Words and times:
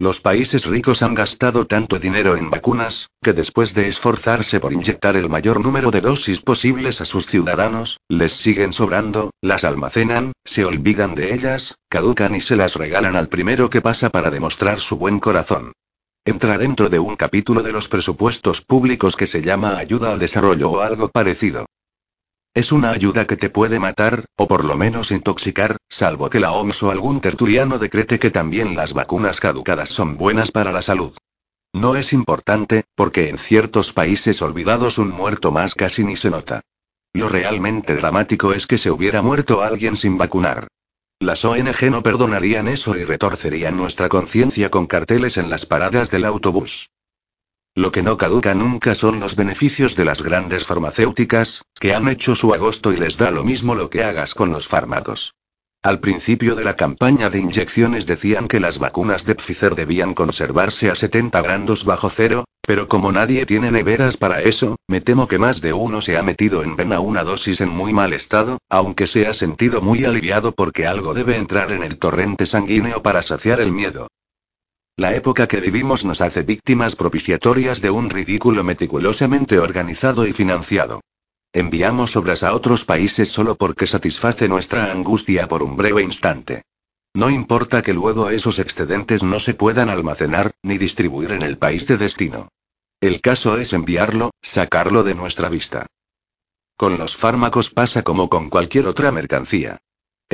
Los 0.00 0.20
países 0.20 0.66
ricos 0.66 1.02
han 1.02 1.14
gastado 1.14 1.66
tanto 1.66 2.00
dinero 2.00 2.36
en 2.36 2.50
vacunas, 2.50 3.10
que 3.22 3.32
después 3.32 3.74
de 3.74 3.86
esforzarse 3.86 4.58
por 4.58 4.72
inyectar 4.72 5.14
el 5.14 5.28
mayor 5.28 5.60
número 5.60 5.92
de 5.92 6.00
dosis 6.00 6.40
posibles 6.40 7.00
a 7.00 7.04
sus 7.04 7.26
ciudadanos, 7.28 8.00
les 8.08 8.32
siguen 8.32 8.72
sobrando, 8.72 9.30
las 9.40 9.62
almacenan, 9.62 10.32
se 10.44 10.64
olvidan 10.64 11.14
de 11.14 11.32
ellas, 11.32 11.76
caducan 11.88 12.34
y 12.34 12.40
se 12.40 12.56
las 12.56 12.74
regalan 12.74 13.14
al 13.14 13.28
primero 13.28 13.70
que 13.70 13.80
pasa 13.82 14.10
para 14.10 14.30
demostrar 14.30 14.80
su 14.80 14.96
buen 14.96 15.20
corazón. 15.20 15.72
Entra 16.24 16.58
dentro 16.58 16.88
de 16.88 16.98
un 16.98 17.14
capítulo 17.14 17.62
de 17.62 17.70
los 17.70 17.86
presupuestos 17.86 18.62
públicos 18.62 19.14
que 19.14 19.28
se 19.28 19.42
llama 19.42 19.76
ayuda 19.76 20.10
al 20.10 20.18
desarrollo 20.18 20.70
o 20.70 20.80
algo 20.80 21.08
parecido. 21.08 21.66
Es 22.54 22.70
una 22.70 22.90
ayuda 22.90 23.26
que 23.26 23.36
te 23.36 23.50
puede 23.50 23.80
matar, 23.80 24.26
o 24.36 24.46
por 24.46 24.64
lo 24.64 24.76
menos 24.76 25.10
intoxicar, 25.10 25.76
salvo 25.88 26.30
que 26.30 26.38
la 26.38 26.52
OMS 26.52 26.84
o 26.84 26.92
algún 26.92 27.20
tertuliano 27.20 27.78
decrete 27.78 28.20
que 28.20 28.30
también 28.30 28.76
las 28.76 28.92
vacunas 28.92 29.40
caducadas 29.40 29.88
son 29.88 30.16
buenas 30.16 30.52
para 30.52 30.70
la 30.70 30.80
salud. 30.80 31.16
No 31.72 31.96
es 31.96 32.12
importante, 32.12 32.84
porque 32.94 33.28
en 33.28 33.38
ciertos 33.38 33.92
países 33.92 34.40
olvidados 34.40 34.98
un 34.98 35.10
muerto 35.10 35.50
más 35.50 35.74
casi 35.74 36.04
ni 36.04 36.14
se 36.14 36.30
nota. 36.30 36.60
Lo 37.12 37.28
realmente 37.28 37.96
dramático 37.96 38.52
es 38.52 38.68
que 38.68 38.78
se 38.78 38.92
hubiera 38.92 39.20
muerto 39.20 39.60
alguien 39.60 39.96
sin 39.96 40.16
vacunar. 40.16 40.68
Las 41.18 41.44
ONG 41.44 41.90
no 41.90 42.04
perdonarían 42.04 42.68
eso 42.68 42.96
y 42.96 43.02
retorcerían 43.02 43.76
nuestra 43.76 44.08
conciencia 44.08 44.70
con 44.70 44.86
carteles 44.86 45.38
en 45.38 45.50
las 45.50 45.66
paradas 45.66 46.12
del 46.12 46.24
autobús. 46.24 46.88
Lo 47.76 47.90
que 47.90 48.04
no 48.04 48.16
caduca 48.16 48.54
nunca 48.54 48.94
son 48.94 49.18
los 49.18 49.34
beneficios 49.34 49.96
de 49.96 50.04
las 50.04 50.22
grandes 50.22 50.64
farmacéuticas, 50.64 51.64
que 51.80 51.92
han 51.92 52.06
hecho 52.06 52.36
su 52.36 52.54
agosto 52.54 52.92
y 52.92 52.96
les 52.98 53.18
da 53.18 53.32
lo 53.32 53.42
mismo 53.42 53.74
lo 53.74 53.90
que 53.90 54.04
hagas 54.04 54.32
con 54.34 54.52
los 54.52 54.68
fármacos. 54.68 55.34
Al 55.82 55.98
principio 55.98 56.54
de 56.54 56.62
la 56.62 56.76
campaña 56.76 57.30
de 57.30 57.40
inyecciones 57.40 58.06
decían 58.06 58.46
que 58.46 58.60
las 58.60 58.78
vacunas 58.78 59.26
de 59.26 59.34
Pfizer 59.34 59.74
debían 59.74 60.14
conservarse 60.14 60.88
a 60.88 60.94
70 60.94 61.42
grados 61.42 61.84
bajo 61.84 62.10
cero, 62.10 62.44
pero 62.62 62.88
como 62.88 63.10
nadie 63.10 63.44
tiene 63.44 63.72
neveras 63.72 64.16
para 64.16 64.40
eso, 64.40 64.76
me 64.86 65.00
temo 65.00 65.26
que 65.26 65.40
más 65.40 65.60
de 65.60 65.72
uno 65.72 66.00
se 66.00 66.16
ha 66.16 66.22
metido 66.22 66.62
en 66.62 66.76
vena 66.76 67.00
una 67.00 67.24
dosis 67.24 67.60
en 67.60 67.70
muy 67.70 67.92
mal 67.92 68.12
estado, 68.12 68.58
aunque 68.70 69.08
se 69.08 69.26
ha 69.26 69.34
sentido 69.34 69.82
muy 69.82 70.04
aliviado 70.04 70.52
porque 70.52 70.86
algo 70.86 71.12
debe 71.12 71.36
entrar 71.36 71.72
en 71.72 71.82
el 71.82 71.98
torrente 71.98 72.46
sanguíneo 72.46 73.02
para 73.02 73.22
saciar 73.22 73.60
el 73.60 73.72
miedo. 73.72 74.06
La 74.96 75.12
época 75.16 75.48
que 75.48 75.60
vivimos 75.60 76.04
nos 76.04 76.20
hace 76.20 76.42
víctimas 76.42 76.94
propiciatorias 76.94 77.80
de 77.80 77.90
un 77.90 78.10
ridículo 78.10 78.62
meticulosamente 78.62 79.58
organizado 79.58 80.24
y 80.24 80.32
financiado. 80.32 81.00
Enviamos 81.52 82.14
obras 82.14 82.44
a 82.44 82.54
otros 82.54 82.84
países 82.84 83.28
solo 83.28 83.56
porque 83.56 83.88
satisface 83.88 84.48
nuestra 84.48 84.92
angustia 84.92 85.48
por 85.48 85.64
un 85.64 85.76
breve 85.76 86.02
instante. 86.02 86.62
No 87.12 87.28
importa 87.28 87.82
que 87.82 87.92
luego 87.92 88.30
esos 88.30 88.60
excedentes 88.60 89.24
no 89.24 89.40
se 89.40 89.54
puedan 89.54 89.88
almacenar, 89.88 90.52
ni 90.62 90.78
distribuir 90.78 91.32
en 91.32 91.42
el 91.42 91.58
país 91.58 91.88
de 91.88 91.96
destino. 91.96 92.48
El 93.00 93.20
caso 93.20 93.56
es 93.56 93.72
enviarlo, 93.72 94.30
sacarlo 94.42 95.02
de 95.02 95.16
nuestra 95.16 95.48
vista. 95.48 95.86
Con 96.76 96.98
los 96.98 97.16
fármacos 97.16 97.70
pasa 97.70 98.02
como 98.02 98.28
con 98.28 98.48
cualquier 98.48 98.86
otra 98.86 99.10
mercancía. 99.10 99.78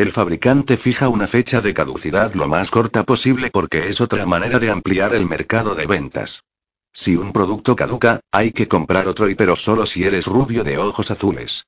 El 0.00 0.12
fabricante 0.12 0.78
fija 0.78 1.10
una 1.10 1.26
fecha 1.26 1.60
de 1.60 1.74
caducidad 1.74 2.32
lo 2.32 2.48
más 2.48 2.70
corta 2.70 3.04
posible 3.04 3.50
porque 3.50 3.88
es 3.90 4.00
otra 4.00 4.24
manera 4.24 4.58
de 4.58 4.70
ampliar 4.70 5.14
el 5.14 5.26
mercado 5.26 5.74
de 5.74 5.84
ventas. 5.84 6.42
Si 6.90 7.16
un 7.16 7.34
producto 7.34 7.76
caduca, 7.76 8.20
hay 8.32 8.52
que 8.52 8.66
comprar 8.66 9.08
otro 9.08 9.28
y 9.28 9.34
pero 9.34 9.56
solo 9.56 9.84
si 9.84 10.04
eres 10.04 10.26
rubio 10.26 10.64
de 10.64 10.78
ojos 10.78 11.10
azules. 11.10 11.66